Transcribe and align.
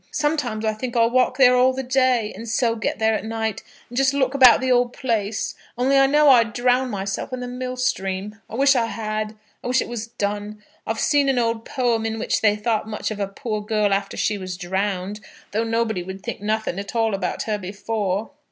Sometimes 0.09 0.65
I 0.65 0.73
think 0.73 0.97
I'll 0.97 1.11
walk 1.11 1.37
there 1.37 1.55
all 1.55 1.73
the 1.73 1.83
day, 1.83 2.33
and 2.35 2.49
so 2.49 2.75
get 2.75 2.97
there 2.97 3.13
at 3.13 3.23
night, 3.23 3.61
and 3.87 3.95
just 3.95 4.15
look 4.15 4.33
about 4.33 4.59
the 4.59 4.71
old 4.71 4.93
place, 4.93 5.53
only 5.77 5.95
I 5.95 6.07
know 6.07 6.27
I'd 6.29 6.53
drown 6.53 6.89
myself 6.89 7.31
in 7.31 7.39
the 7.39 7.47
mill 7.47 7.77
stream. 7.77 8.37
I 8.49 8.55
wish 8.55 8.75
I 8.75 8.87
had. 8.87 9.35
I 9.63 9.67
wish 9.67 9.79
it 9.79 9.87
was 9.87 10.07
done. 10.07 10.63
I've 10.87 10.99
seed 10.99 11.29
an 11.29 11.37
old 11.37 11.65
poem 11.65 12.03
in 12.07 12.17
which 12.17 12.41
they 12.41 12.55
thought 12.55 12.87
much 12.89 13.11
of 13.11 13.19
a 13.19 13.27
poor 13.27 13.61
girl 13.63 13.93
after 13.93 14.17
she 14.17 14.39
was 14.39 14.57
drowned, 14.57 15.19
though 15.51 15.63
nobody 15.63 16.01
wouldn't 16.01 16.25
think 16.25 16.41
nothing 16.41 16.79
at 16.79 16.95
all 16.95 17.13
about 17.13 17.43
her 17.43 17.59
before." 17.59 18.31